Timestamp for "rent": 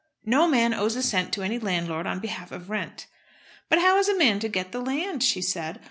2.71-3.05